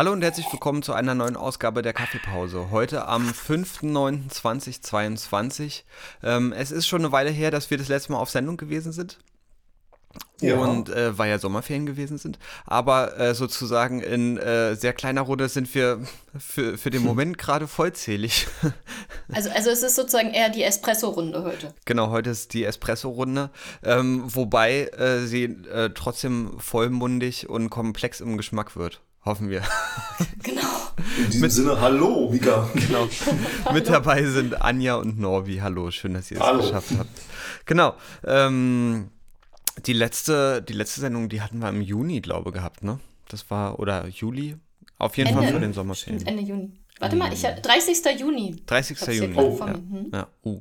[0.00, 2.70] Hallo und herzlich willkommen zu einer neuen Ausgabe der Kaffeepause.
[2.70, 5.82] Heute am 5.9.2022.
[6.22, 8.92] Ähm, es ist schon eine Weile her, dass wir das letzte Mal auf Sendung gewesen
[8.92, 9.18] sind.
[10.40, 10.56] Ja.
[10.56, 12.38] Und äh, weil ja Sommerferien gewesen sind.
[12.64, 16.00] Aber äh, sozusagen in äh, sehr kleiner Runde sind wir
[16.38, 18.46] für, für den Moment gerade vollzählig.
[19.30, 21.74] also, also es ist sozusagen eher die Espresso-Runde heute.
[21.84, 23.50] Genau, heute ist die Espresso-Runde.
[23.84, 29.02] Ähm, wobei äh, sie äh, trotzdem vollmundig und komplex im Geschmack wird.
[29.24, 29.62] Hoffen wir.
[30.42, 30.62] Genau.
[31.18, 32.68] In diesem Mit, Sinne, hallo, Mika.
[32.74, 33.08] Genau.
[33.72, 35.58] Mit dabei sind Anja und Norbi.
[35.58, 37.10] Hallo, schön, dass ihr es geschafft habt.
[37.66, 37.94] Genau.
[38.24, 39.10] Ähm,
[39.86, 43.00] die letzte, die letzte Sendung, die hatten wir im Juni, glaube ich, gehabt, ne?
[43.28, 44.56] Das war, oder Juli?
[44.98, 46.26] Auf jeden Ende, Fall vor den Sommerferien.
[46.26, 46.72] Ende Juni.
[46.98, 48.20] Warte mal, ich, 30.
[48.20, 48.56] Juni.
[48.66, 49.00] 30.
[49.16, 49.34] Juni.
[49.34, 49.56] Oh.
[49.58, 49.76] Ja.
[49.76, 50.10] Mhm.
[50.12, 50.28] Ja.
[50.44, 50.60] Uh.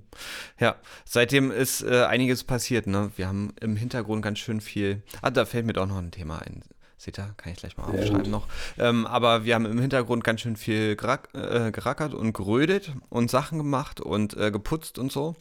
[0.60, 2.88] ja, seitdem ist äh, einiges passiert.
[2.88, 3.12] Ne?
[3.18, 5.04] Wir haben im Hintergrund ganz schön viel.
[5.22, 6.64] Ah, da fällt mir doch noch ein Thema ein.
[7.00, 8.46] Seht ihr, kann ich gleich mal aufschreiben noch.
[8.78, 13.32] Ähm, aber wir haben im Hintergrund ganz schön viel gerack, äh, gerackert und gerödet und
[13.32, 15.38] Sachen gemacht und äh, geputzt und so.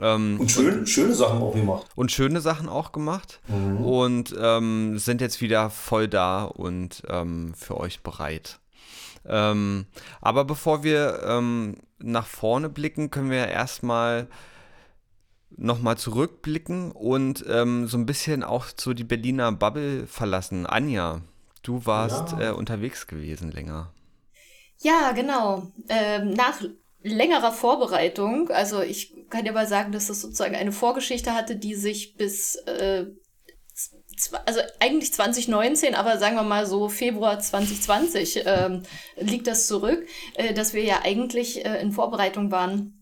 [0.00, 1.86] Ähm, und schön, schöne Sachen auch gemacht.
[1.94, 3.40] Und schöne Sachen auch gemacht.
[3.46, 3.76] Mhm.
[3.84, 8.58] Und ähm, sind jetzt wieder voll da und ähm, für euch bereit.
[9.24, 9.86] Ähm,
[10.20, 14.26] aber bevor wir ähm, nach vorne blicken, können wir erstmal
[15.56, 20.66] nochmal zurückblicken und ähm, so ein bisschen auch so die Berliner Bubble verlassen.
[20.66, 21.22] Anja,
[21.62, 22.50] du warst ja.
[22.50, 23.92] äh, unterwegs gewesen länger.
[24.78, 25.72] Ja, genau.
[25.88, 26.60] Ähm, nach
[27.02, 31.74] längerer Vorbereitung, also ich kann dir mal sagen, dass das sozusagen eine Vorgeschichte hatte, die
[31.74, 33.06] sich bis, äh,
[34.44, 38.82] also eigentlich 2019, aber sagen wir mal so Februar 2020 ähm,
[39.16, 43.01] liegt das zurück, äh, dass wir ja eigentlich äh, in Vorbereitung waren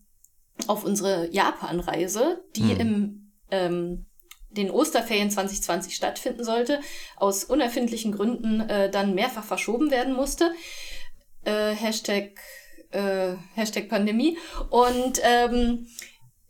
[0.69, 2.81] auf unsere Japan-Reise, die hm.
[2.81, 4.07] im ähm,
[4.51, 6.81] den Osterferien 2020 stattfinden sollte,
[7.17, 10.53] aus unerfindlichen Gründen äh, dann mehrfach verschoben werden musste.
[11.45, 12.33] Äh, Hashtag,
[12.91, 14.39] äh, Hashtag Pandemie.
[14.71, 15.87] Und ähm,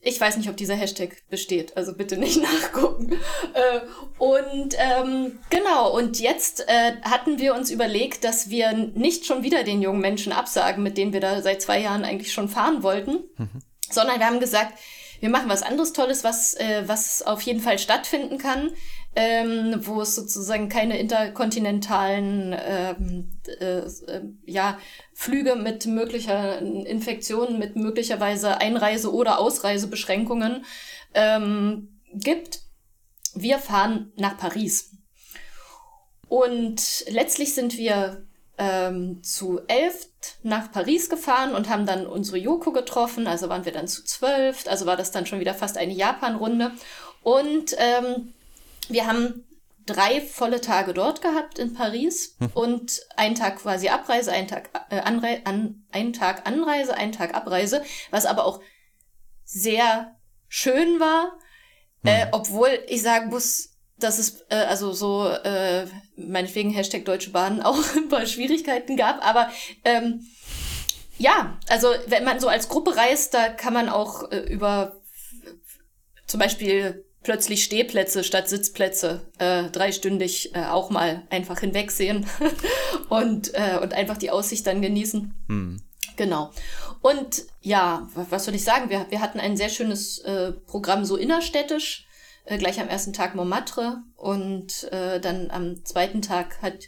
[0.00, 3.12] ich weiß nicht, ob dieser Hashtag besteht, also bitte nicht nachgucken.
[3.12, 3.80] Äh,
[4.18, 9.62] und ähm, genau, und jetzt äh, hatten wir uns überlegt, dass wir nicht schon wieder
[9.62, 13.24] den jungen Menschen absagen, mit denen wir da seit zwei Jahren eigentlich schon fahren wollten.
[13.36, 14.78] Mhm sondern wir haben gesagt,
[15.20, 18.70] wir machen was anderes Tolles, was, äh, was auf jeden Fall stattfinden kann,
[19.14, 23.30] ähm, wo es sozusagen keine interkontinentalen ähm,
[23.60, 24.78] äh, äh, ja,
[25.12, 30.64] Flüge mit möglicher Infektionen, mit möglicherweise Einreise- oder Ausreisebeschränkungen
[31.14, 32.60] ähm, gibt.
[33.34, 34.92] Wir fahren nach Paris.
[36.28, 38.24] Und letztlich sind wir
[38.60, 40.06] ähm, zu elf
[40.42, 43.26] nach Paris gefahren und haben dann unsere Yoko getroffen.
[43.26, 44.68] Also waren wir dann zu zwölf.
[44.68, 46.72] Also war das dann schon wieder fast eine Japan-Runde.
[47.22, 48.34] Und ähm,
[48.88, 49.46] wir haben
[49.86, 52.50] drei volle Tage dort gehabt in Paris hm.
[52.52, 57.34] und einen Tag quasi Abreise, einen Tag, äh, Anrei an, einen Tag Anreise, einen Tag
[57.34, 58.60] Abreise, was aber auch
[59.44, 60.16] sehr
[60.48, 61.32] schön war,
[62.02, 62.10] hm.
[62.10, 63.69] äh, obwohl ich sagen muss,
[64.00, 69.24] dass es äh, also so äh, meinetwegen Hashtag Deutsche Bahn auch ein paar Schwierigkeiten gab,
[69.24, 69.50] aber
[69.84, 70.26] ähm,
[71.18, 74.96] ja, also wenn man so als Gruppe reist, da kann man auch äh, über
[76.26, 82.26] zum Beispiel plötzlich Stehplätze statt Sitzplätze äh, dreistündig äh, auch mal einfach hinwegsehen
[83.08, 85.34] und, äh, und einfach die Aussicht dann genießen.
[85.48, 85.82] Hm.
[86.16, 86.50] Genau.
[87.02, 88.90] Und ja, was soll ich sagen?
[88.90, 92.06] Wir, wir hatten ein sehr schönes äh, Programm so innerstädtisch
[92.50, 96.84] äh, gleich am ersten Tag Montmartre und äh, dann am zweiten Tag hat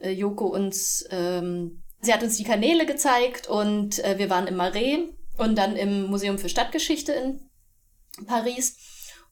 [0.00, 4.56] äh, Joko uns, ähm, sie hat uns die Kanäle gezeigt und äh, wir waren im
[4.56, 5.08] Marais
[5.38, 7.40] und dann im Museum für Stadtgeschichte in
[8.26, 8.76] Paris.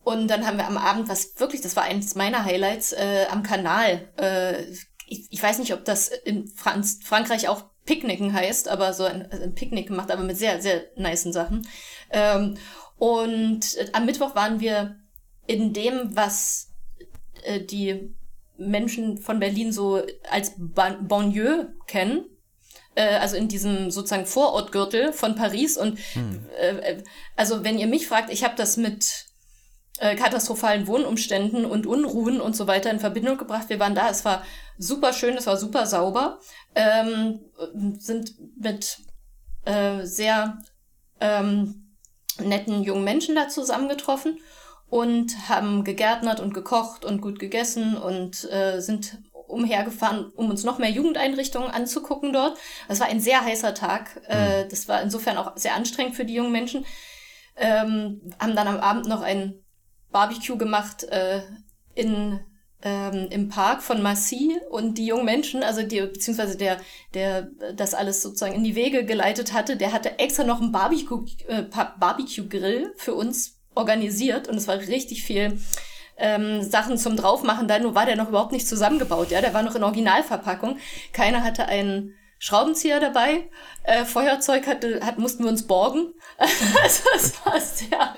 [0.02, 3.42] Und dann haben wir am Abend, was wirklich, das war eines meiner Highlights, äh, am
[3.42, 4.08] Kanal.
[4.16, 4.62] Äh,
[5.06, 9.30] ich, ich weiß nicht, ob das in Franz Frankreich auch Picknicken heißt, aber so ein,
[9.30, 11.68] ein Picknick gemacht, aber mit sehr, sehr niceen Sachen.
[12.10, 12.56] Ähm,
[12.96, 14.96] und äh, am Mittwoch waren wir
[15.46, 16.72] in dem, was
[17.42, 18.14] äh, die
[18.58, 22.24] Menschen von Berlin so als Ban Banlieue kennen,
[22.94, 25.76] äh, also in diesem sozusagen Vorortgürtel von Paris.
[25.76, 26.46] Und hm.
[26.58, 27.02] äh,
[27.36, 29.26] also wenn ihr mich fragt, ich habe das mit
[29.98, 33.68] äh, katastrophalen Wohnumständen und Unruhen und so weiter in Verbindung gebracht.
[33.68, 34.44] Wir waren da, es war
[34.78, 36.38] super schön, es war super sauber,
[36.74, 37.40] ähm,
[37.98, 38.98] sind mit
[39.64, 40.58] äh, sehr
[41.20, 41.96] ähm,
[42.38, 44.38] netten jungen Menschen da zusammengetroffen
[44.88, 49.18] und haben gegärtnert und gekocht und gut gegessen und äh, sind
[49.48, 52.58] umhergefahren, um uns noch mehr Jugendeinrichtungen anzugucken dort.
[52.88, 54.20] Das war ein sehr heißer Tag.
[54.28, 54.68] Äh, mhm.
[54.68, 56.84] das war insofern auch sehr anstrengend für die jungen Menschen.
[57.56, 59.54] Ähm, haben dann am Abend noch ein
[60.10, 61.42] Barbecue gemacht äh,
[61.94, 62.40] in
[62.82, 66.78] ähm, im Park von Massy und die jungen Menschen, also die, beziehungsweise der,
[67.14, 71.24] der das alles sozusagen in die Wege geleitet hatte, der hatte extra noch einen Barbecue,
[71.48, 75.58] äh, Barbecue-Grill für uns organisiert und es war richtig viel
[76.16, 79.62] ähm, Sachen zum Draufmachen da, nur war der noch überhaupt nicht zusammengebaut, ja, der war
[79.62, 80.78] noch in Originalverpackung.
[81.12, 83.48] Keiner hatte einen Schraubenzieher dabei,
[83.84, 86.12] äh, Feuerzeug hatte, hat, mussten wir uns borgen.
[86.38, 88.16] also es war sehr,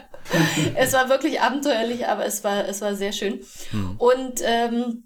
[0.74, 3.40] es war wirklich abenteuerlich, aber es war, es war sehr schön.
[3.70, 3.96] Hm.
[3.98, 5.04] Und ähm,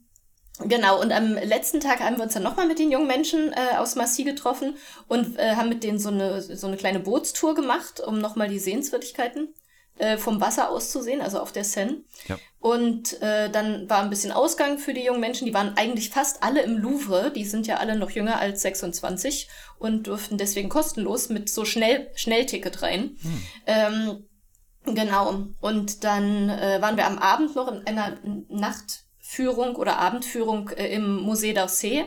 [0.64, 3.78] Genau, und am letzten Tag haben wir uns dann nochmal mit den jungen Menschen äh,
[3.78, 4.76] aus Massy getroffen
[5.08, 8.58] und äh, haben mit denen so eine, so eine kleine Bootstour gemacht, um nochmal die
[8.58, 9.54] Sehenswürdigkeiten
[10.02, 11.99] äh, vom Wasser aus zu sehen, also auf der Seine.
[12.26, 12.37] Ja.
[12.58, 15.46] Und äh, dann war ein bisschen Ausgang für die jungen Menschen.
[15.46, 17.31] Die waren eigentlich fast alle im Louvre.
[17.31, 22.10] Die sind ja alle noch jünger als 26 und durften deswegen kostenlos mit so schnell
[22.16, 23.16] Schnellticket rein.
[23.22, 23.43] Hm.
[23.66, 25.44] Ähm, genau.
[25.60, 28.19] Und dann äh, waren wir am Abend noch in einer
[28.49, 32.06] Nachtführung oder Abendführung äh, im Musée d'Orsay,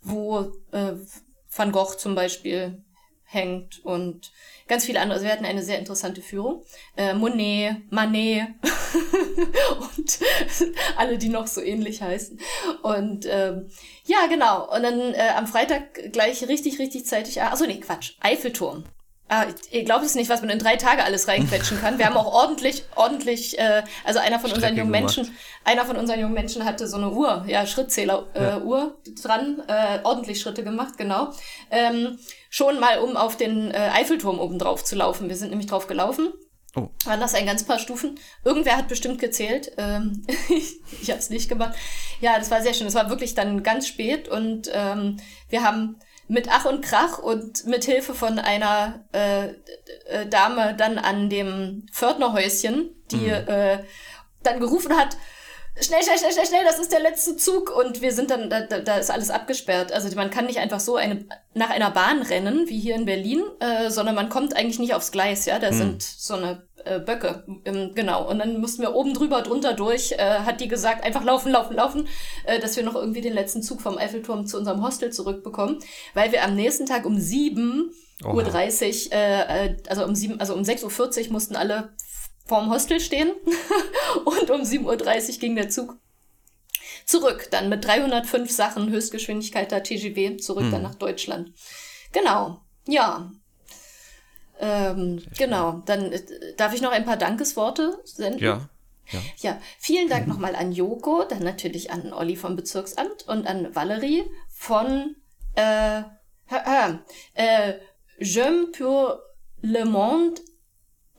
[0.00, 0.92] wo äh,
[1.50, 2.84] Van Gogh zum Beispiel
[3.32, 4.32] hängt und
[4.68, 5.14] ganz viele andere.
[5.14, 6.62] Also wir hatten eine sehr interessante Führung.
[6.96, 8.48] Äh, Monet, Manet
[9.80, 10.18] und
[10.96, 12.38] alle, die noch so ähnlich heißen.
[12.82, 13.70] Und ähm,
[14.04, 14.74] ja, genau.
[14.74, 17.40] Und dann äh, am Freitag gleich richtig, richtig zeitig.
[17.42, 18.14] Ah, achso, nee, Quatsch.
[18.20, 18.84] Eiffelturm.
[19.34, 21.96] Ah, ihr glaubt es nicht, was man in drei Tage alles reinquetschen kann.
[21.96, 25.16] Wir haben auch ordentlich, ordentlich, äh, also einer von unseren jungen gemacht.
[25.16, 25.34] Menschen,
[25.64, 29.14] einer von unseren jungen Menschen hatte so eine Uhr, ja, Schrittzähler-Uhr äh, ja.
[29.22, 31.32] dran, äh, ordentlich Schritte gemacht, genau.
[31.70, 32.18] Ähm,
[32.50, 35.30] schon mal, um auf den äh, Eiffelturm oben drauf zu laufen.
[35.30, 36.34] Wir sind nämlich drauf gelaufen.
[36.76, 36.90] Oh.
[37.06, 38.18] Waren das ein ganz paar Stufen.
[38.44, 39.72] Irgendwer hat bestimmt gezählt.
[39.78, 40.26] Ähm,
[41.00, 41.74] ich habe es nicht gemacht.
[42.20, 42.86] Ja, das war sehr schön.
[42.86, 45.16] Es war wirklich dann ganz spät und ähm,
[45.48, 45.96] wir haben
[46.32, 49.48] mit Ach und Krach und mit Hilfe von einer äh,
[50.06, 53.48] äh, Dame dann an dem Pförtnerhäuschen, die mhm.
[53.48, 53.78] äh,
[54.42, 55.18] dann gerufen hat,
[55.80, 58.60] schnell, schnell, schnell, schnell, schnell, das ist der letzte Zug und wir sind dann, da,
[58.60, 59.92] da ist alles abgesperrt.
[59.92, 61.24] Also man kann nicht einfach so eine,
[61.54, 65.12] nach einer Bahn rennen, wie hier in Berlin, äh, sondern man kommt eigentlich nicht aufs
[65.12, 65.76] Gleis, ja, da hm.
[65.76, 68.28] sind so eine äh, Böcke, ähm, genau.
[68.28, 71.76] Und dann mussten wir oben drüber, drunter durch, äh, hat die gesagt, einfach laufen, laufen,
[71.76, 72.08] laufen,
[72.44, 75.78] äh, dass wir noch irgendwie den letzten Zug vom Eiffelturm zu unserem Hostel zurückbekommen,
[76.14, 77.92] weil wir am nächsten Tag um sieben
[78.24, 81.90] Uhr, 30, äh, äh, also um sieben, also um 6.40 Uhr mussten alle
[82.46, 83.32] vorm Hostel stehen
[84.24, 84.84] und um 7.30
[85.34, 85.96] Uhr ging der Zug
[87.06, 90.72] zurück, dann mit 305 Sachen Höchstgeschwindigkeit der TGW zurück hm.
[90.72, 91.52] dann nach Deutschland.
[92.12, 93.32] Genau, ja.
[94.60, 96.22] Ähm, genau, dann äh,
[96.56, 98.42] darf ich noch ein paar Dankesworte senden?
[98.42, 98.68] Ja.
[99.10, 99.20] Ja.
[99.38, 100.32] ja, vielen Dank mhm.
[100.32, 105.16] nochmal an Joko, dann natürlich an Olli vom Bezirksamt und an Valerie von
[105.56, 106.02] äh,
[107.34, 107.74] äh,
[108.20, 109.20] J'aime pour
[109.60, 110.40] le monde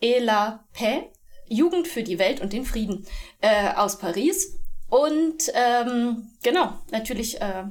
[0.01, 1.07] et la paix
[1.50, 3.06] Jugend für die Welt und den Frieden
[3.42, 4.60] äh, aus Paris.
[4.90, 7.66] Und ähm, genau, natürlich äh,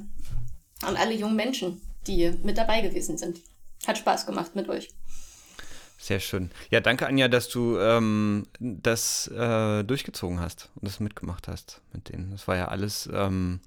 [0.81, 3.39] an alle jungen Menschen, die mit dabei gewesen sind.
[3.87, 4.89] Hat Spaß gemacht mit euch.
[5.97, 6.51] Sehr schön.
[6.69, 12.09] Ja, danke Anja, dass du ähm, das äh, durchgezogen hast und das mitgemacht hast mit
[12.09, 12.31] denen.
[12.31, 13.61] Das war ja alles ähm,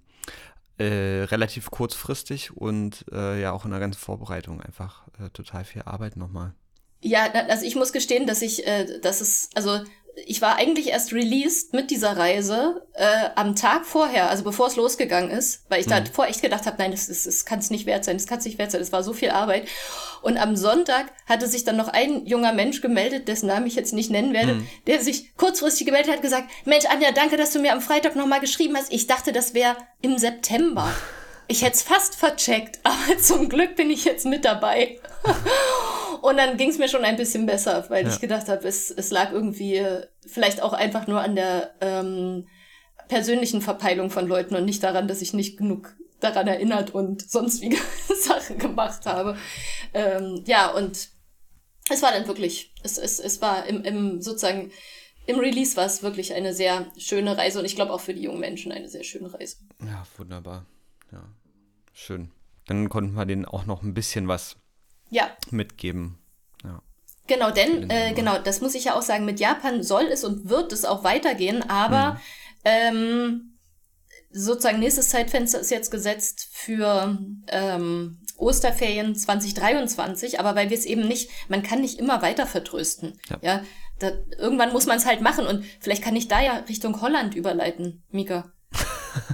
[0.76, 5.82] äh, relativ kurzfristig und äh, ja auch in der ganzen Vorbereitung einfach äh, total viel
[5.82, 6.52] Arbeit nochmal.
[7.00, 9.80] Ja, also ich muss gestehen, dass ich, äh, dass es, also
[10.24, 14.76] ich war eigentlich erst released mit dieser Reise äh, am Tag vorher, also bevor es
[14.76, 15.90] losgegangen ist, weil ich mhm.
[15.90, 18.26] da vor echt gedacht habe, nein, das, das, das kann es nicht wert sein, das
[18.26, 19.68] kann es nicht wert sein, das war so viel Arbeit.
[20.22, 23.92] Und am Sonntag hatte sich dann noch ein junger Mensch gemeldet, dessen Namen ich jetzt
[23.92, 24.66] nicht nennen werde, mhm.
[24.86, 28.40] der sich kurzfristig gemeldet hat, gesagt, Mensch, Anja, danke, dass du mir am Freitag nochmal
[28.40, 28.92] geschrieben hast.
[28.92, 30.94] Ich dachte, das wäre im September.
[31.48, 35.00] Ich hätte es fast vercheckt, aber zum Glück bin ich jetzt mit dabei.
[36.22, 38.12] Und dann ging es mir schon ein bisschen besser, weil ja.
[38.12, 39.84] ich gedacht habe, es, es lag irgendwie
[40.26, 42.48] vielleicht auch einfach nur an der ähm,
[43.08, 47.60] persönlichen Verpeilung von Leuten und nicht daran, dass ich nicht genug daran erinnert und sonst
[47.60, 47.76] wie
[48.14, 49.36] Sachen gemacht habe.
[49.94, 51.10] Ähm, ja, und
[51.90, 54.72] es war dann wirklich, es, es, es war im, im sozusagen
[55.26, 58.22] im Release war es wirklich eine sehr schöne Reise und ich glaube auch für die
[58.22, 59.56] jungen Menschen eine sehr schöne Reise.
[59.84, 60.66] Ja, wunderbar.
[61.12, 61.22] Ja,
[61.92, 62.30] schön.
[62.66, 64.56] Dann konnten wir denen auch noch ein bisschen was
[65.10, 65.30] ja.
[65.50, 66.18] mitgeben.
[66.64, 66.82] Ja.
[67.26, 70.48] Genau, denn, äh, genau, das muss ich ja auch sagen, mit Japan soll es und
[70.48, 72.18] wird es auch weitergehen, aber mhm.
[72.64, 73.58] ähm,
[74.30, 81.08] sozusagen nächstes Zeitfenster ist jetzt gesetzt für ähm, Osterferien 2023, aber weil wir es eben
[81.08, 83.18] nicht, man kann nicht immer weiter vertrösten.
[83.28, 83.62] Ja, ja
[83.98, 87.34] da, irgendwann muss man es halt machen und vielleicht kann ich da ja Richtung Holland
[87.34, 88.52] überleiten, Mika.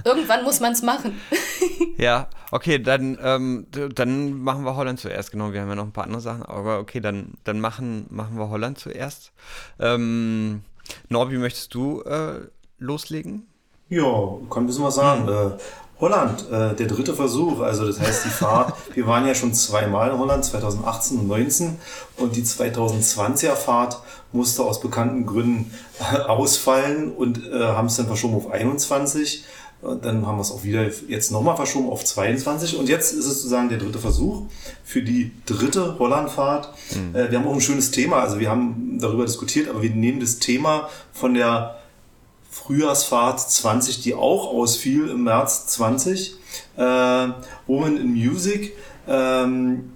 [0.03, 1.19] Irgendwann muss man es machen.
[1.97, 5.31] ja, okay, dann, ähm, dann machen wir Holland zuerst.
[5.31, 8.37] Genau, wir haben ja noch ein paar andere Sachen, aber okay, dann, dann machen, machen
[8.37, 9.31] wir Holland zuerst.
[9.79, 10.63] Ähm,
[11.09, 12.41] Norbi, möchtest du äh,
[12.79, 13.47] loslegen?
[13.89, 15.27] Ja, kann ein bisschen was sagen.
[15.27, 15.57] Äh,
[15.99, 20.11] Holland, äh, der dritte Versuch, also das heißt die Fahrt, wir waren ja schon zweimal
[20.11, 21.77] in Holland, 2018 und 2019
[22.17, 24.01] und die 2020er Fahrt
[24.33, 29.45] musste aus bekannten Gründen äh, ausfallen und äh, haben es dann verschoben auf 21.
[30.01, 33.41] Dann haben wir es auch wieder jetzt nochmal verschoben auf 22 und jetzt ist es
[33.41, 34.43] sozusagen der dritte Versuch
[34.85, 36.69] für die dritte Hollandfahrt.
[36.95, 37.15] Mhm.
[37.15, 40.21] Äh, wir haben auch ein schönes Thema, also wir haben darüber diskutiert, aber wir nehmen
[40.21, 41.79] das Thema von der
[42.49, 46.35] Frühjahrsfahrt 20, die auch ausfiel im März 20.
[46.77, 46.81] Äh,
[47.67, 48.73] Woman in Music.
[49.07, 49.93] Ähm,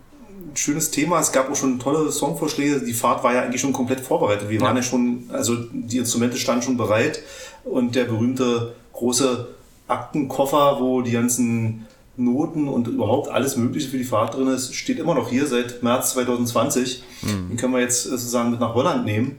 [0.53, 1.20] schönes Thema.
[1.20, 2.82] Es gab auch schon tolle Songvorschläge.
[2.82, 4.50] Die Fahrt war ja eigentlich schon komplett vorbereitet.
[4.50, 4.65] Wir ja.
[4.65, 7.22] waren ja schon, also die Instrumente standen schon bereit
[7.63, 9.48] und der berühmte große
[9.88, 15.00] Aktenkoffer, wo die ganzen Noten und überhaupt alles Mögliche für die Fahrt drin ist, steht
[15.00, 17.03] immer noch hier seit März 2020.
[17.22, 17.50] Mhm.
[17.50, 19.38] Den können wir jetzt sozusagen mit nach Holland nehmen.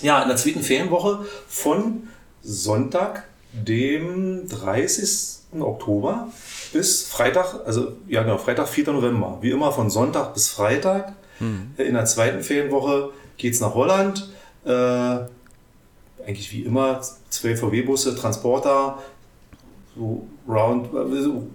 [0.00, 2.08] Ja, in der zweiten Ferienwoche von
[2.42, 5.60] Sonntag, dem 30.
[5.60, 6.28] Oktober
[6.72, 8.92] bis Freitag, also ja genau, Freitag, 4.
[8.92, 9.38] November.
[9.42, 11.12] Wie immer von Sonntag bis Freitag.
[11.38, 11.74] Mhm.
[11.76, 14.28] In der zweiten Ferienwoche geht es nach Holland.
[14.64, 14.70] Äh,
[16.26, 17.00] eigentlich wie immer,
[17.30, 18.98] 12 VW-Busse, Transporter,
[19.96, 20.88] so round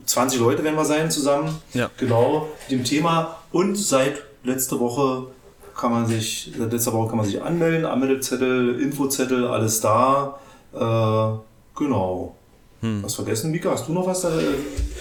[0.06, 1.58] 20 Leute werden wir sein zusammen.
[1.74, 1.90] Ja.
[1.98, 3.38] Genau, dem Thema.
[3.52, 5.28] Und seit letzter Woche
[5.76, 10.40] kann man sich, seit letzter Woche kann man sich anmelden, Anmeldezettel, Infozettel, alles da.
[10.74, 12.36] Äh, genau.
[12.82, 13.04] Hm.
[13.04, 13.72] Was vergessen, Mika?
[13.72, 14.32] Hast du noch was da?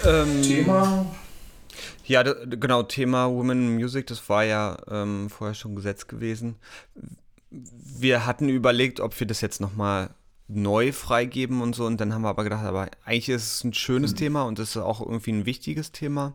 [0.04, 1.06] Ähm, Thema?
[2.06, 6.56] Ja, genau, Thema Women in Music, das war ja ähm, vorher schon gesetzt gewesen.
[7.50, 10.10] Wir hatten überlegt, ob wir das jetzt nochmal
[10.48, 13.74] neu freigeben und so, und dann haben wir aber gedacht, aber eigentlich ist es ein
[13.74, 14.18] schönes hm.
[14.18, 16.34] Thema und es ist auch irgendwie ein wichtiges Thema.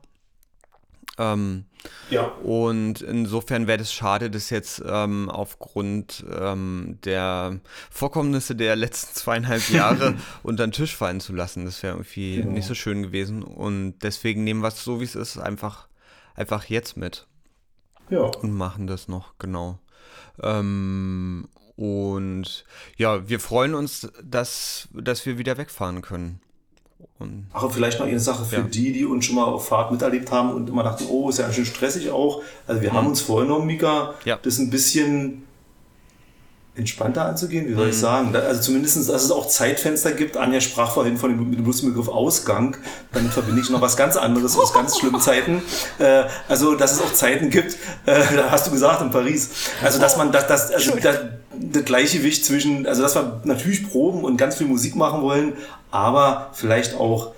[1.17, 1.65] Ähm,
[2.09, 2.23] ja.
[2.43, 9.69] Und insofern wäre es schade, das jetzt ähm, aufgrund ähm, der Vorkommnisse der letzten zweieinhalb
[9.69, 11.65] Jahre unter den Tisch fallen zu lassen.
[11.65, 12.51] Das wäre irgendwie genau.
[12.51, 13.43] nicht so schön gewesen.
[13.43, 15.87] Und deswegen nehmen wir es so, wie es ist, einfach,
[16.35, 17.27] einfach jetzt mit.
[18.09, 18.21] Ja.
[18.41, 19.79] Und machen das noch, genau.
[20.41, 21.47] Ähm,
[21.81, 22.63] und
[22.95, 26.39] ja, wir freuen uns, dass, dass wir wieder wegfahren können.
[27.17, 28.61] Und Ach, und vielleicht noch eine Sache für ja.
[28.61, 31.51] die, die uns schon mal auf Fahrt miterlebt haben und immer dachten, oh, ist ja
[31.51, 32.43] schön stressig auch.
[32.67, 32.97] Also wir mhm.
[32.97, 34.37] haben uns vorgenommen, Mika, ja.
[34.39, 35.41] das ein bisschen
[36.75, 37.99] entspannter anzugehen, wie soll ich mhm.
[37.99, 38.35] sagen?
[38.35, 40.37] Also zumindest, dass es auch Zeitfenster gibt.
[40.37, 42.77] Anja sprach vorhin von dem, dem Begriff Ausgang.
[43.11, 45.63] Damit verbinde ich noch was ganz anderes aus ganz schlimmen Zeiten.
[45.97, 47.73] Äh, also, dass es auch Zeiten gibt,
[48.05, 49.49] äh, da hast du gesagt, in Paris.
[49.81, 54.23] Also, dass man das, das, also, das, das Gleichgewicht zwischen, also, dass wir natürlich proben
[54.23, 55.53] und ganz viel Musik machen wollen,
[55.91, 57.33] aber vielleicht auch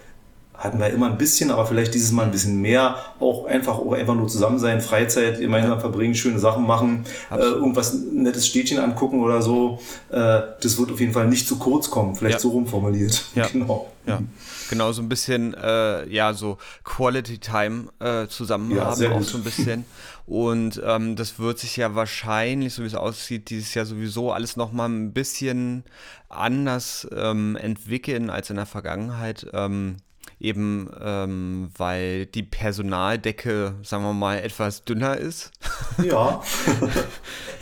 [0.63, 2.95] hatten wir immer ein bisschen, aber vielleicht dieses Mal ein bisschen mehr.
[3.19, 7.93] Auch einfach, auch einfach nur zusammen sein, Freizeit gemeinsam verbringen, schöne Sachen machen, äh, irgendwas
[7.93, 9.79] nettes Städtchen angucken oder so.
[10.09, 12.15] Äh, das wird auf jeden Fall nicht zu kurz kommen.
[12.15, 12.39] Vielleicht ja.
[12.39, 13.23] so rumformuliert.
[13.35, 13.47] Ja.
[13.47, 13.91] genau.
[14.05, 14.21] Ja.
[14.69, 19.37] Genau, so ein bisschen, äh, ja, so Quality Time äh, zusammen ja, haben, auch so
[19.37, 19.85] ein bisschen.
[20.25, 24.55] Und ähm, das wird sich ja wahrscheinlich, so wie es aussieht, dieses Jahr sowieso alles
[24.55, 25.83] nochmal ein bisschen
[26.29, 29.47] anders ähm, entwickeln als in der Vergangenheit.
[29.51, 29.97] Ähm,
[30.43, 35.51] eben ähm, weil die Personaldecke, sagen wir mal, etwas dünner ist.
[36.03, 36.41] Ja.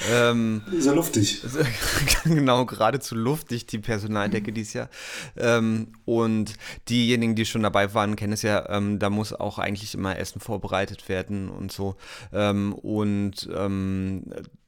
[0.09, 1.43] ähm, ist ja luftig.
[2.23, 4.55] genau, geradezu luftig, die Personaldecke mhm.
[4.55, 4.89] dieses Jahr.
[5.37, 6.53] Ähm, und
[6.87, 10.39] diejenigen, die schon dabei waren, kennen es ja, ähm, da muss auch eigentlich immer Essen
[10.39, 11.97] vorbereitet werden und so.
[12.31, 14.23] Ähm, und ähm,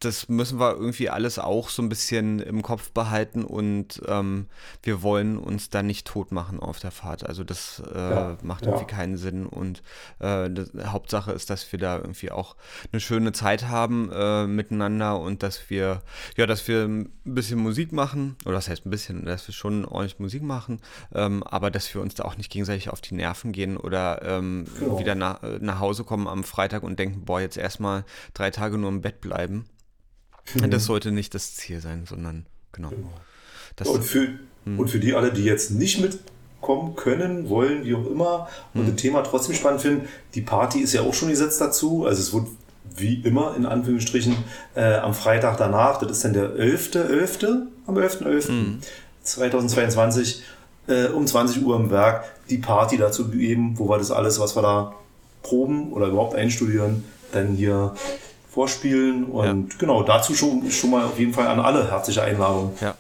[0.06, 4.48] das müssen wir irgendwie alles auch so ein bisschen im Kopf behalten und ähm,
[4.82, 7.26] wir wollen uns da nicht tot machen auf der Fahrt.
[7.26, 8.98] Also das äh, ja, macht irgendwie ja.
[8.98, 9.82] keinen Sinn und
[10.20, 12.56] äh, das, Hauptsache ist, dass wir da irgendwie auch
[12.92, 16.02] eine schöne Zeit haben äh, miteinander und dass wir,
[16.38, 19.86] ja, dass wir ein bisschen Musik machen, oder das heißt ein bisschen, dass wir schon
[19.86, 20.82] ordentlich Musik machen,
[21.14, 24.66] ähm, aber dass wir uns da auch nicht gegenseitig auf die Nerven gehen oder ähm,
[24.80, 25.00] genau.
[25.00, 28.78] wieder nach, äh, nach Hause kommen am Freitag und denken, boah, jetzt erstmal drei Tage
[28.78, 29.66] nur im Bett bleiben.
[30.56, 30.72] Mhm.
[30.72, 32.90] Das sollte nicht das Ziel sein, sondern genau.
[32.90, 33.14] genau.
[33.76, 34.28] Das, und, für,
[34.66, 34.80] hm.
[34.80, 38.92] und für die alle, die jetzt nicht mitkommen können, wollen, wie auch immer, und hm.
[38.94, 42.06] das Thema trotzdem spannend finden, die Party ist ja auch schon gesetzt dazu.
[42.06, 42.48] Also es wird
[42.96, 44.36] wie immer in Anführungsstrichen
[44.76, 47.44] äh, am Freitag danach, das ist dann der 11.11., 11.,
[47.88, 48.24] am 11.11.
[48.24, 48.48] .11.
[48.48, 48.80] Hm.
[49.24, 50.44] 2022
[50.88, 54.56] äh, um 20 Uhr im Werk die Party dazu geben, wo wir das alles, was
[54.56, 54.94] wir da
[55.42, 57.96] proben oder überhaupt einstudieren, dann hier
[58.54, 59.26] vorspielen.
[59.26, 59.78] Und ja.
[59.80, 62.74] genau, dazu schon, schon mal auf jeden Fall an alle herzliche Einladung.
[62.82, 62.96] Ja.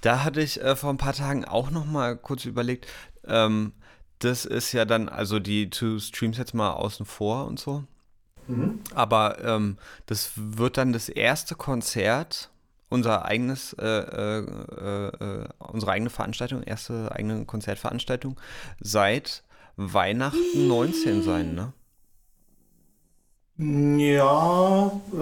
[0.00, 2.86] Da hatte ich äh, vor ein paar Tagen auch noch mal kurz überlegt,
[3.26, 3.72] ähm,
[4.18, 7.84] das ist ja dann, also die Two Streams jetzt mal außen vor und so.
[8.48, 8.80] Mhm.
[8.94, 12.50] Aber ähm, das wird dann das erste Konzert
[12.88, 18.40] unser eigenes, äh, äh, äh, unsere eigene Veranstaltung, erste eigene Konzertveranstaltung
[18.80, 19.42] seit
[19.76, 21.72] Weihnachten 19 sein, ne?
[23.58, 25.16] Ja, äh,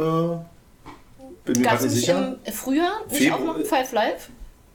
[1.44, 2.36] bin mir Gab gerade sicher.
[2.44, 4.28] im Frühjahr nicht Februar- auch noch ein Five Live?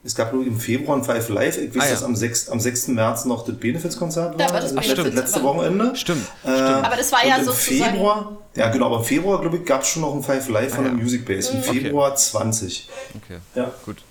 [0.04, 1.58] Es gab nur im Februar ein Five Live.
[1.58, 1.92] Ich weiß, Ah, ja.
[1.92, 2.88] dass am 6, am 6.
[2.88, 4.36] März noch das Benefizkonzert war.
[4.48, 5.94] Da war das also Benefits, letzte, letzte aber- Wochenende.
[5.94, 9.40] Stimmt, Äh, Aber das war ja und im sozusagen- Februar, ja genau, aber im Februar,
[9.40, 11.02] glaube ich, gab es schon noch ein Five Live von Ah, der ja.
[11.04, 11.52] Music Base.
[11.52, 11.64] Im Mhm.
[11.68, 11.80] Okay.
[11.82, 12.88] Februar 20.
[13.14, 13.70] Okay, Ja.
[13.84, 14.02] gut.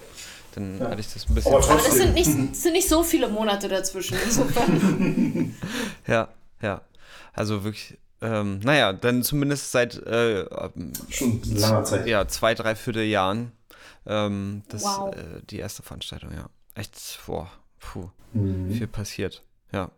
[0.55, 0.89] Dann Ja.
[0.91, 1.53] hatte ich das ein bisschen.
[1.53, 4.17] Aber Aber das sind nicht, das sind nicht so viele Monate dazwischen.
[4.24, 5.55] Insofern.
[6.08, 6.29] Ja,
[6.62, 6.81] ja.
[7.34, 10.45] Also wirklich, ähm, naja, dann zumindest seit äh,
[11.09, 12.05] Schon langer Zeit.
[12.07, 13.51] ja, zwei, drei Vierteljahren
[14.05, 15.15] ähm, das, Wow.
[15.15, 16.49] äh, die erste Veranstaltung, ja.
[16.75, 18.71] Echt, boah, puh, Mhm.
[18.71, 19.91] viel passiert, ja.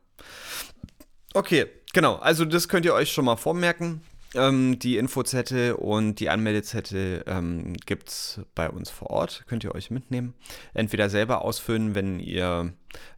[1.34, 4.02] Okay, genau, also das könnt ihr euch schon mal vormerken.
[4.36, 9.44] Ähm, die Infozettel und die Anmeldezettel ähm, gibt es bei uns vor Ort.
[9.48, 10.34] Könnt ihr euch mitnehmen.
[10.74, 12.74] Entweder selber ausfüllen, wenn ihr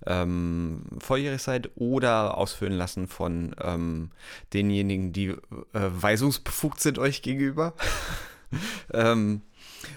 [0.06, 4.12] ähm, volljährig seid, oder ausfüllen lassen von ähm,
[4.54, 5.36] denjenigen, die äh,
[5.74, 7.74] weisungsbefugt sind euch gegenüber.
[8.94, 9.42] ähm,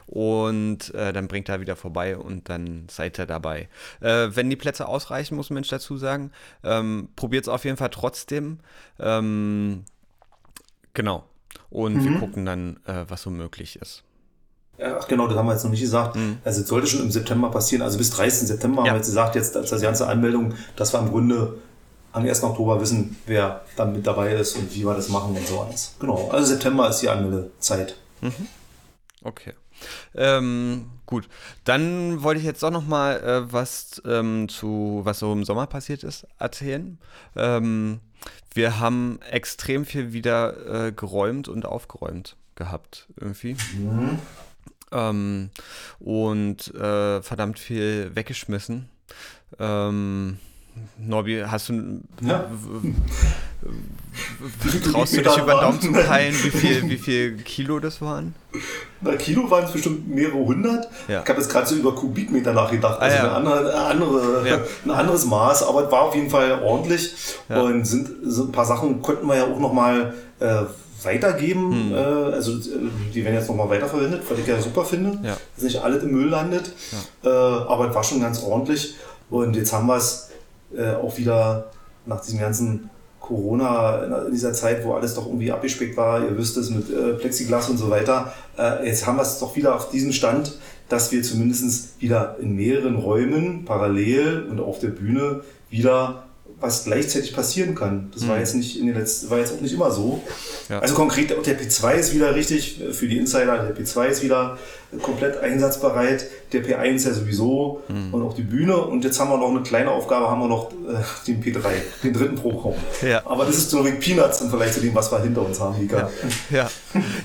[0.06, 3.68] und äh, dann bringt er wieder vorbei und dann seid ihr dabei.
[4.00, 6.30] Äh, wenn die Plätze ausreichen, muss ein Mensch dazu sagen,
[6.62, 8.60] ähm, probiert es auf jeden Fall trotzdem.
[10.94, 11.24] Genau.
[11.70, 14.02] Und wir gucken dann, äh, was so möglich ist.
[14.78, 16.16] Ja, Ach genau, das haben wir jetzt noch nicht gesagt.
[16.44, 17.82] Also es sollte schon im September passieren.
[17.82, 18.46] Also bis 30.
[18.48, 18.86] September Mhm.
[18.86, 18.90] Ja.
[18.92, 21.58] haben wir jetzt gesagt, jetzt als das ganze Anmeldung, dass wir im Grunde
[22.12, 22.42] am 1.
[22.44, 25.94] Oktober wissen, wer dann mit dabei ist und wie wir das machen und so alles.
[26.00, 27.96] Genau, also September ist die Anmeldezeit.
[29.24, 29.52] Okay.
[30.14, 31.28] Ähm, gut.
[31.64, 35.66] Dann wollte ich jetzt doch noch mal äh, was ähm, zu, was so im Sommer
[35.66, 36.98] passiert ist, erzählen.
[37.36, 38.00] Ähm,
[38.54, 43.56] wir haben extrem viel wieder äh, geräumt und aufgeräumt gehabt, irgendwie.
[44.90, 45.50] Ähm,
[46.00, 48.88] und äh, verdammt viel weggeschmissen.
[49.58, 50.38] Ähm,
[50.98, 52.44] Norbi, hast du, Ja.
[54.92, 58.34] traust du dich über den Daumen zu peilen, wie viel, wie viel Kilo das waren?
[59.00, 60.88] Na, Kilo waren es bestimmt mehrere hundert.
[61.06, 61.22] Ja.
[61.22, 62.96] Ich habe jetzt gerade so über Kubikmeter nachgedacht.
[63.00, 63.22] Ah, Also ja.
[63.22, 64.58] eine andere, andere, Ja.
[64.84, 67.14] ein anderes Maß, aber es war auf jeden Fall ordentlich.
[67.48, 70.62] Und sind, so ein paar Sachen konnten wir ja auch nochmal äh,
[71.04, 71.90] weitergeben.
[71.90, 71.94] Hm.
[71.94, 71.96] Äh,
[72.34, 72.60] also äh,
[73.14, 75.18] die werden jetzt nochmal weiterverwendet, was ich ja super finde.
[75.22, 76.72] Dass nicht alles im Müll landet.
[77.24, 78.94] Äh, aber es war schon ganz ordentlich.
[79.30, 80.27] Und jetzt haben wir es
[80.76, 81.70] äh, auch wieder
[82.06, 86.56] nach diesem ganzen Corona, in dieser Zeit, wo alles doch irgendwie abgespeckt war, ihr wisst
[86.56, 89.90] es, mit äh, Plexiglas und so weiter, äh, jetzt haben wir es doch wieder auf
[89.90, 90.56] diesen Stand,
[90.88, 96.27] dass wir zumindest wieder in mehreren Räumen parallel und auf der Bühne wieder
[96.60, 98.10] was gleichzeitig passieren kann.
[98.12, 100.22] Das war jetzt nicht in den letzten, war jetzt auch nicht immer so.
[100.68, 100.80] Ja.
[100.80, 104.58] Also konkret, der P2 ist wieder richtig äh, für die Insider, der P2 ist wieder
[105.02, 108.76] komplett einsatzbereit, der P1 ja sowieso und auch die Bühne.
[108.76, 111.68] Und jetzt haben wir noch eine kleine Aufgabe, haben wir noch äh, den P3,
[112.02, 112.74] den dritten Programm.
[113.02, 113.20] Ja.
[113.26, 115.78] Aber das ist so wie Peanuts im Vergleich zu dem, was wir hinter uns haben,
[115.78, 116.10] Mika.
[116.50, 116.70] Ja.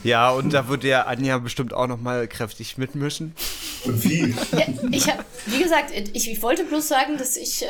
[0.03, 3.33] ja, und da wird ja Anja bestimmt auch noch mal kräftig mitmischen.
[3.85, 4.33] Und wie?
[4.57, 7.67] Ja, ich habe, wie gesagt, ich, ich wollte bloß sagen, dass ich äh,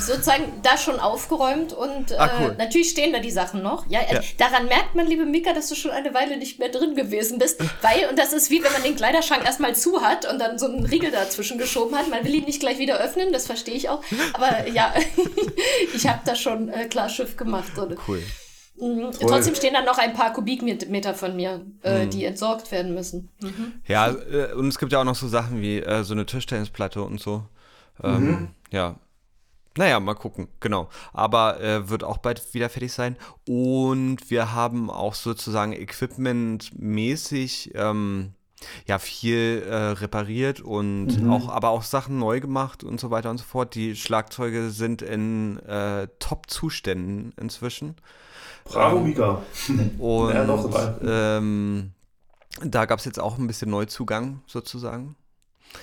[0.00, 2.54] sozusagen da schon aufgeräumt und äh, Ah, cool.
[2.58, 3.86] natürlich stehen da die Sachen noch.
[3.88, 4.20] Ja, äh, Ja.
[4.38, 7.60] daran merkt man, liebe Mika, dass du schon eine Weile nicht mehr drin gewesen bist,
[7.80, 10.66] weil und das ist wie wenn man den Kleiderschrank erstmal zu hat und dann so
[10.66, 12.08] einen Riegel dazwischen geschoben hat.
[12.10, 14.02] Man will ihn nicht gleich wieder öffnen, das verstehe ich auch.
[14.34, 14.92] Aber ja,
[15.94, 17.78] ich habe da schon äh, klar Schiff gemacht.
[17.78, 18.22] Und, Cool.
[18.82, 23.28] Mh, trotzdem stehen da noch ein paar Kubikmeter von mir, äh, die entsorgt werden müssen.
[23.40, 23.72] Mhm.
[23.86, 27.02] Ja, äh, und es gibt ja auch noch so Sachen wie äh, so eine Tischtennisplatte
[27.02, 27.44] und so.
[28.02, 28.96] Ähm, Ja.
[29.76, 30.90] Naja, mal gucken, genau.
[31.14, 33.16] Aber äh, wird auch bald wieder fertig sein.
[33.48, 38.34] Und wir haben auch sozusagen equipmentmäßig ähm,
[38.86, 43.38] ja viel äh, repariert und auch, aber auch Sachen neu gemacht und so weiter und
[43.38, 43.74] so fort.
[43.74, 47.96] Die Schlagzeuge sind in äh, Top-Zuständen inzwischen.
[48.64, 49.42] Bravo, Mika.
[49.98, 50.94] Und Ja, dabei.
[51.38, 51.92] ähm,
[52.62, 55.16] da gab es jetzt auch ein bisschen Neuzugang sozusagen.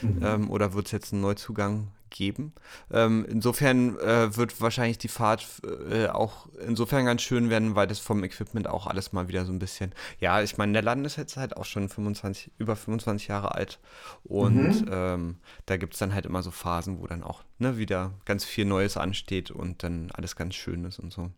[0.01, 0.19] Mhm.
[0.21, 2.53] Ähm, oder wird es jetzt einen Neuzugang geben?
[2.91, 5.47] Ähm, insofern äh, wird wahrscheinlich die Fahrt
[5.89, 9.51] äh, auch insofern ganz schön werden, weil das vom Equipment auch alles mal wieder so
[9.51, 9.93] ein bisschen.
[10.19, 13.79] Ja, ich meine, der Laden ist jetzt halt auch schon 25, über 25 Jahre alt.
[14.23, 14.89] Und Mhm.
[14.91, 18.45] ähm, da gibt es dann halt immer so Phasen, wo dann auch ne, wieder ganz
[18.45, 21.29] viel Neues ansteht und dann alles ganz schön ist und so.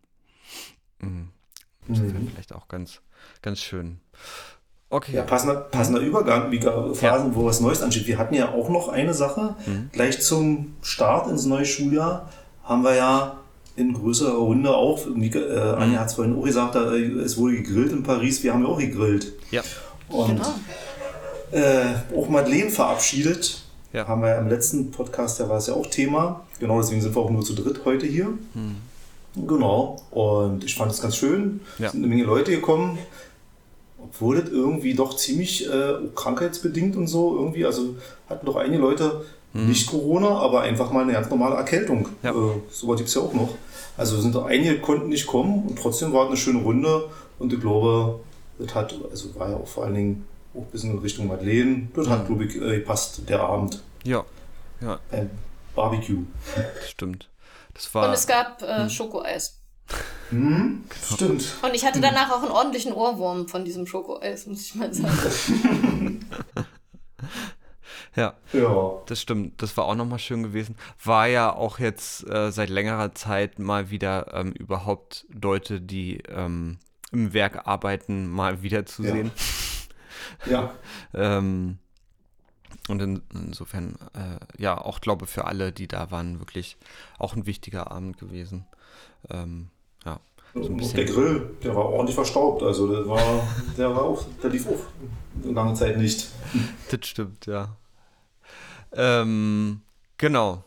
[1.02, 1.28] Mhm.
[1.88, 3.00] Insofern vielleicht auch ganz,
[3.42, 3.98] ganz schön.
[4.88, 5.16] Okay.
[5.16, 8.06] Ja, passender, passender Übergang, Mika, Phasen, wo was Neues ansteht.
[8.06, 9.56] Wir hatten ja auch noch eine Sache.
[9.66, 9.88] Mhm.
[9.92, 12.28] Gleich zum Start ins neue Schuljahr
[12.62, 13.38] haben wir ja
[13.74, 15.82] in größerer Runde auch, Mika, äh, Mhm.
[15.82, 18.62] Anja hat es vorhin auch gesagt, da, äh, es wurde gegrillt in Paris, wir haben
[18.64, 19.32] ja auch gegrillt.
[19.50, 19.62] Ja.
[20.08, 20.54] Und Genau.
[21.52, 23.62] äh, auch Madeleine verabschiedet.
[23.94, 24.06] Ja.
[24.06, 26.44] Haben wir ja im letzten Podcast, da war es ja auch Thema.
[26.60, 28.26] Genau, deswegen sind wir auch nur zu dritt heute hier.
[28.54, 28.76] Hm.
[29.34, 30.02] Genau.
[30.10, 31.60] Und ich fand es ganz schön.
[31.78, 31.86] Ja.
[31.86, 32.98] Es sind eine Menge Leute gekommen.
[33.98, 37.94] Obwohl das irgendwie doch ziemlich äh, krankheitsbedingt und so irgendwie, also
[38.28, 42.08] hatten doch einige Leute nicht Corona, aber einfach mal eine ganz normale Erkältung.
[42.22, 42.30] Ja.
[42.30, 42.34] Äh,
[42.70, 43.54] sowas gibt es ja auch noch.
[43.96, 47.52] Also sind da einige konnten nicht kommen und trotzdem war es eine schöne Runde und
[47.52, 48.20] ich glaube,
[48.58, 51.88] das hat, also war ja auch vor allen Dingen auch ein bisschen in Richtung Madeleine,
[51.94, 54.24] das hat, glaube ich, äh, gepasst, der Abend Ja,
[54.80, 55.30] ja, beim
[55.74, 56.22] Barbecue.
[56.88, 57.28] stimmt.
[57.74, 58.08] Das war.
[58.08, 59.58] Und es gab äh, Schokoeis.
[60.30, 61.44] Hm, stimmt.
[61.62, 66.24] Und ich hatte danach auch einen ordentlichen Ohrwurm von diesem Schokoeis, muss ich mal sagen.
[68.16, 68.92] ja, Ja.
[69.06, 69.60] das stimmt.
[69.62, 70.76] Das war auch nochmal schön gewesen.
[71.04, 76.78] War ja auch jetzt äh, seit längerer Zeit mal wieder ähm, überhaupt Leute, die ähm,
[77.10, 79.12] im Werk arbeiten, mal wieder zu Ja.
[79.12, 79.30] sehen.
[80.46, 80.74] Ja.
[81.14, 81.78] Ähm,
[82.88, 86.76] und in, insofern, äh, ja, auch glaube für alle, die da waren, wirklich
[87.18, 88.66] auch ein wichtiger Abend gewesen.
[89.30, 89.68] Ähm,
[90.04, 90.20] ja,
[90.54, 90.96] so ein bisschen.
[90.96, 92.62] der Grill, der war ordentlich verstaubt.
[92.62, 94.80] Also der war, der war auch, der lief auch
[95.44, 96.28] lange Zeit nicht.
[96.90, 97.76] Das stimmt, ja.
[98.92, 99.80] Ähm,
[100.18, 100.64] genau.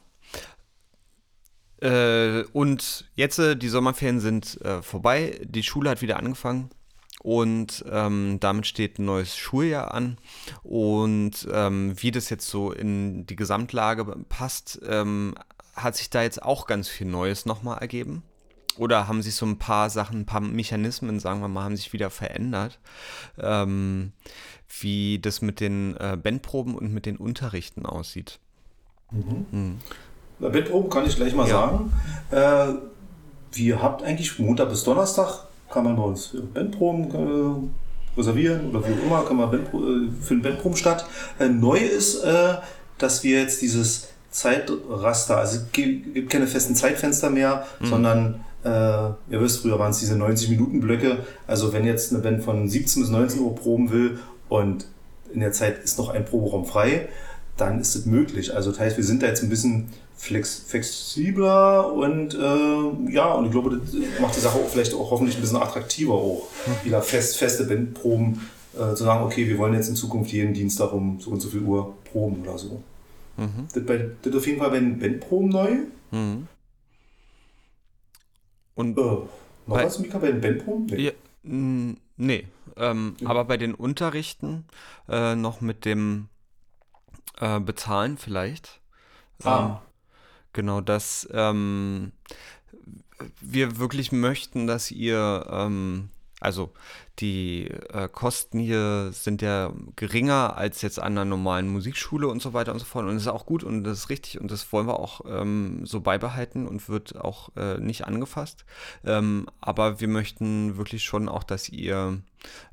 [1.82, 6.72] Äh, und jetzt, äh, die Sommerferien sind äh, vorbei, die Schule hat wieder angefangen
[7.26, 10.20] und ähm, damit steht ein neues Schuljahr an.
[10.62, 15.34] Und ähm, wie das jetzt so in die Gesamtlage passt, ähm,
[15.76, 18.22] hat sich da jetzt auch ganz viel Neues nochmal ergeben.
[18.78, 21.94] Oder haben sich so ein paar Sachen, ein paar Mechanismen, sagen wir mal, haben sich
[21.94, 22.78] wieder verändert.
[23.40, 24.12] Ähm,
[24.80, 28.40] wie das mit den äh, Bandproben und mit den Unterrichten aussieht.
[30.40, 31.56] Na, Bettproben kann ich gleich mal Ja.
[31.56, 31.94] sagen.
[32.30, 32.74] Äh,
[33.52, 38.80] wir habt eigentlich Montag bis Donnerstag, kann man bei uns für Bandproben äh, reservieren oder
[38.88, 41.06] wie auch immer, kann man Bandpro äh, für den Bandproben statt.
[41.38, 42.56] Äh, neu ist, äh,
[42.98, 49.42] dass wir jetzt dieses Zeitraster, also es gibt keine festen Zeitfenster mehr, sondern äh, ihr
[49.42, 51.20] wisst, früher waren es diese 90-Minuten-Blöcke.
[51.46, 54.88] Also wenn jetzt eine Band von 17 bis 19 Uhr proben will und
[55.34, 57.08] in der Zeit ist noch ein Proberaum frei,
[57.58, 58.54] dann ist es möglich.
[58.56, 63.46] Also das heißt, wir sind da jetzt ein bisschen flex flexibler und äh, ja, und
[63.46, 66.48] ich glaube, das macht die Sache auch vielleicht auch hoffentlich ein bisschen attraktiver auch.
[66.84, 68.42] Wieder fest, feste Bandproben
[68.74, 71.50] äh, zu sagen, okay, wir wollen jetzt in Zukunft jeden Dienstag um so und so
[71.50, 72.82] viel Uhr proben oder so.
[73.74, 75.72] Das, bei, das auf jeden Fall bei den Bandproben neu.
[76.12, 76.48] Mhm.
[78.76, 79.28] Und Äh, noch
[79.68, 80.86] Bei- was, Mika, bei den Bandproben?
[80.88, 81.02] Nee.
[81.02, 81.12] ja,
[81.44, 82.48] nee,
[82.78, 83.30] ähm, Ja.
[83.30, 84.66] aber bei den Unterrichten
[85.10, 86.28] äh, noch mit dem
[87.40, 88.80] äh, Bezahlen vielleicht.
[89.44, 89.82] Ähm, Ah.
[90.56, 92.14] Genau, dass ähm,
[93.42, 96.08] wir wirklich möchten, dass ihr, ähm,
[96.40, 96.72] also
[97.20, 102.54] die äh, Kosten hier sind ja geringer als jetzt an einer normalen Musikschule und so
[102.54, 103.04] weiter und so fort.
[103.06, 105.86] Und das ist auch gut und das ist richtig und das wollen wir auch ähm,
[105.86, 108.64] so beibehalten und wird auch äh, nicht angefasst.
[109.04, 112.22] Ähm, aber wir möchten wirklich schon auch, dass ihr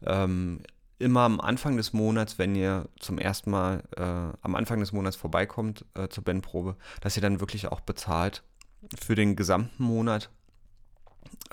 [0.07, 0.61] ähm,
[1.03, 5.17] immer am Anfang des Monats, wenn ihr zum ersten Mal äh, am Anfang des Monats
[5.17, 8.43] vorbeikommt äh, zur Bandprobe, dass ihr dann wirklich auch bezahlt
[9.01, 10.31] für den gesamten Monat,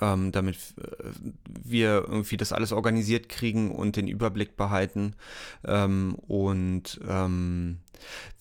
[0.00, 1.10] ähm, damit äh,
[1.62, 5.14] wir irgendwie das alles organisiert kriegen und den Überblick behalten
[5.64, 7.80] ähm, und ähm,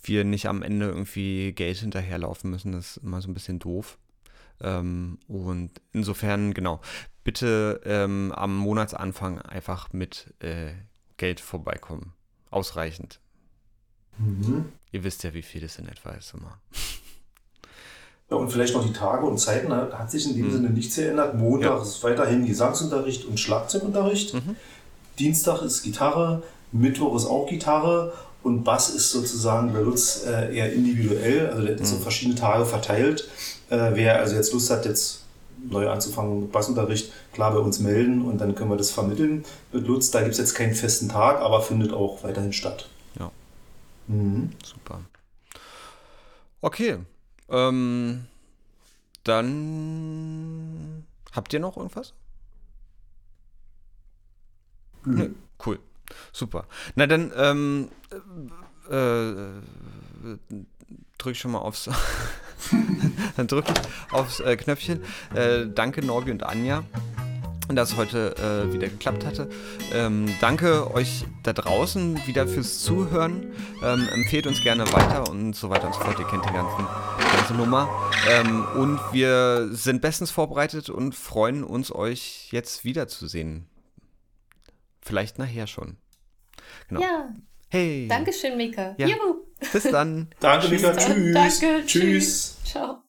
[0.01, 2.71] wir nicht am Ende irgendwie Geld hinterherlaufen müssen.
[2.71, 3.97] Das ist immer so ein bisschen doof.
[4.61, 6.81] Ähm, und insofern, genau,
[7.23, 10.71] bitte ähm, am Monatsanfang einfach mit äh,
[11.19, 12.13] Geld vorbeikommen.
[12.49, 13.19] Ausreichend.
[14.17, 14.65] Mhm.
[14.91, 16.59] Ihr wisst ja, wie viel das in etwa ist immer.
[18.31, 20.51] Ja, und vielleicht noch die Tage und Zeiten, da hat sich in dem Mhm.
[20.51, 21.35] Sinne nichts geändert.
[21.35, 21.81] Montag Ja.
[21.81, 24.33] ist weiterhin Gesangsunterricht und Schlagzeugunterricht.
[24.33, 24.55] Mhm.
[25.19, 30.71] Dienstag ist Gitarre, Mittwoch ist auch Gitarre und Bass ist sozusagen bei Lutz äh, eher
[30.71, 31.85] individuell, also der hat Mhm.
[31.85, 33.27] so verschiedene Tage verteilt.
[33.69, 35.25] Äh, wer also jetzt Lust hat, jetzt
[35.69, 39.87] neu anzufangen mit Bassunterricht, klar bei uns melden und dann können wir das vermitteln mit
[39.87, 40.11] Lutz.
[40.11, 42.87] Da gibt es jetzt keinen festen Tag, aber findet auch weiterhin statt.
[43.19, 43.31] Ja.
[44.07, 44.51] Mhm.
[44.63, 45.01] Super.
[46.61, 46.97] Okay.
[47.49, 48.25] Ähm,
[49.23, 52.13] dann habt ihr noch irgendwas?
[55.05, 55.29] Nee,
[55.65, 55.79] cool.
[56.33, 56.65] Super.
[56.95, 57.89] Na dann ähm,
[58.89, 60.37] äh, äh,
[61.17, 61.89] drück ich schon mal aufs
[63.37, 65.01] dann drück ich aufs äh, Knöpfchen.
[65.33, 66.83] Äh, danke Norbi und Anja,
[67.67, 69.49] dass es heute äh, wieder geklappt hatte.
[69.93, 73.53] Ähm, danke euch da draußen wieder fürs Zuhören.
[73.83, 76.19] Ähm, empfehlt uns gerne weiter und so weiter und so fort.
[76.19, 76.87] Ihr kennt die ganzen,
[77.35, 77.89] ganze Nummer.
[78.29, 83.67] Ähm, und wir sind bestens vorbereitet und freuen uns, euch jetzt wiederzusehen.
[85.01, 85.97] Vielleicht nachher schon.
[86.87, 87.01] Genau.
[87.01, 87.29] Ja,
[87.69, 88.07] Hey.
[88.07, 88.95] Dankeschön, Mika.
[88.97, 89.07] Ja.
[89.07, 89.45] Juhu.
[89.71, 90.29] Bis dann.
[90.39, 90.95] Danke, Mika.
[90.95, 91.33] Tschüss.
[91.33, 91.85] Danke.
[91.85, 92.57] Tschüss.
[92.65, 93.03] Ciao.